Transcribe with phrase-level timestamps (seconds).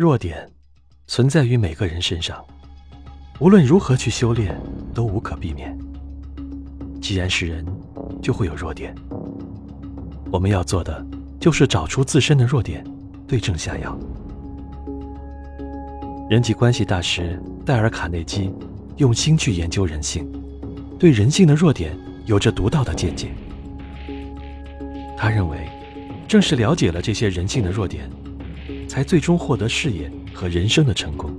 [0.00, 0.50] 弱点
[1.06, 2.42] 存在于每个人身上，
[3.38, 4.58] 无论如何去修炼
[4.94, 5.78] 都无可避免。
[7.02, 7.66] 既然是人，
[8.22, 8.94] 就会有弱点。
[10.32, 11.06] 我们要做的
[11.38, 12.82] 就是找出自身的弱点，
[13.28, 13.94] 对症下药。
[16.30, 18.50] 人际关系大师戴尔·卡内基
[18.96, 20.26] 用心去研究人性，
[20.98, 21.94] 对人性的弱点
[22.24, 23.28] 有着独到的见解。
[25.14, 25.68] 他认为，
[26.26, 28.10] 正是了解了这些人性的弱点。
[28.90, 31.30] 才最终获得事业和人生的成功。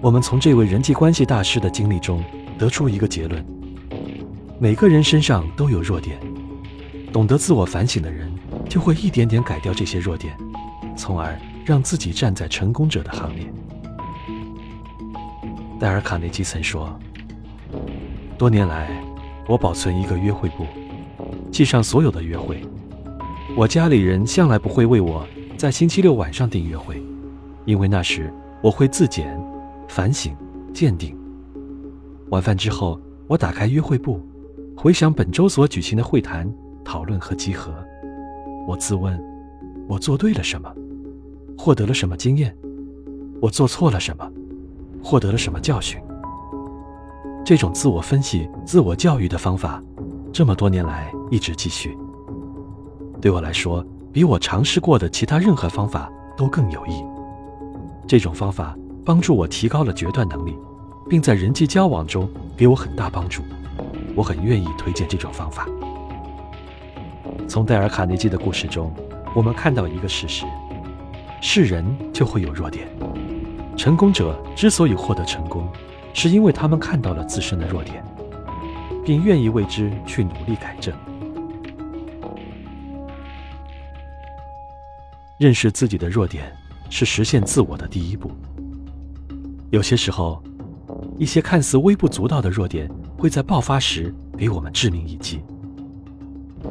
[0.00, 2.22] 我们从这位人际关系大师的经历中
[2.56, 3.44] 得出一个结论：
[4.60, 6.16] 每个人身上都有弱点，
[7.12, 8.32] 懂得自我反省的人
[8.68, 10.32] 就会一点点改掉这些弱点，
[10.96, 13.52] 从而让自己站在成功者的行列。
[15.80, 16.96] 戴尔·卡内基曾说
[18.38, 18.88] ：“多年来，
[19.48, 20.66] 我保存一个约会簿，
[21.50, 22.62] 记上所有的约会。
[23.56, 25.26] 我家里人向来不会为我。”
[25.56, 27.02] 在星期六晚上订约会，
[27.64, 29.40] 因为那时我会自检、
[29.88, 30.36] 反省、
[30.72, 31.16] 鉴定。
[32.28, 34.20] 晚饭之后，我打开约会簿，
[34.76, 36.52] 回想本周所举行的会谈、
[36.84, 37.72] 讨论和集合。
[38.66, 39.18] 我自问：
[39.88, 40.72] 我做对了什么？
[41.56, 42.54] 获得了什么经验？
[43.40, 44.30] 我做错了什么？
[45.02, 45.98] 获得了什么教训？
[47.44, 49.82] 这种自我分析、自我教育的方法，
[50.32, 51.96] 这么多年来一直继续。
[53.20, 53.84] 对我来说。
[54.16, 57.04] 比我尝试过的其他任何方法都更有益。
[58.08, 60.56] 这种方法帮助我提高了决断能力，
[61.06, 63.42] 并在人际交往中给我很大帮助。
[64.14, 65.68] 我很愿意推荐这种方法。
[67.46, 68.90] 从戴尔·卡内基的故事中，
[69.34, 70.46] 我们看到一个事实：
[71.42, 72.88] 是人就会有弱点。
[73.76, 75.68] 成功者之所以获得成功，
[76.14, 78.02] 是因为他们看到了自身的弱点，
[79.04, 80.94] 并愿意为之去努力改正。
[85.38, 86.50] 认识自己的弱点，
[86.88, 88.30] 是实现自我的第一步。
[89.70, 90.42] 有些时候，
[91.18, 95.42] 一些看似微不足道的弱点，会在爆发时给我们致命一击。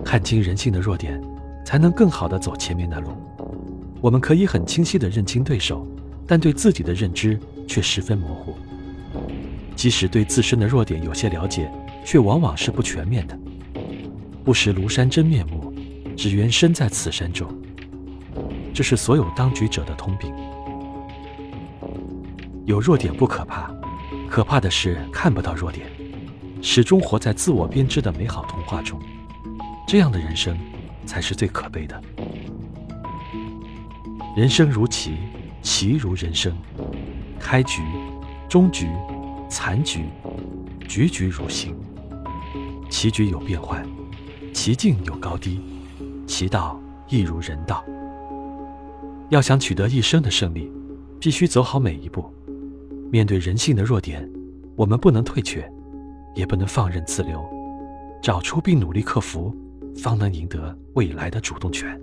[0.04, 1.22] 看清人性的弱点，
[1.64, 3.10] 才能更好的走前面的路。
[4.02, 5.88] 我们可以很清晰的认清对手，
[6.26, 8.56] 但对自己的认知却十分模糊。
[9.76, 11.72] 即使对自身的弱点有些了解，
[12.04, 13.38] 却往往是不全面的。
[14.44, 15.72] 不识庐山真面目，
[16.18, 17.48] 只缘身在此山中。
[18.76, 20.36] 这是所有当局者的通病。
[22.66, 23.72] 有弱点不可怕，
[24.30, 25.88] 可怕的是看不到弱点，
[26.62, 29.00] 始终活在自我编织的美好童话中。
[29.88, 30.58] 这样的人生，
[31.06, 32.04] 才是最可悲的。
[34.36, 35.16] 人生如棋，
[35.62, 36.54] 棋如人生，
[37.40, 37.82] 开局、
[38.50, 38.90] 中局、
[39.50, 40.10] 残局，
[40.86, 41.74] 局局如新。
[42.90, 43.88] 棋局有变幻，
[44.54, 45.62] 棋境有高低，
[46.28, 46.78] 棋道
[47.08, 47.82] 亦如人道。
[49.30, 50.72] 要想取得一生的胜利，
[51.20, 52.32] 必须走好每一步。
[53.12, 54.30] 面对人性的弱点，
[54.76, 55.68] 我们不能退却，
[56.36, 57.44] 也不能放任自流，
[58.22, 59.56] 找出并努力克服，
[59.96, 62.00] 方能赢得未来的主动权。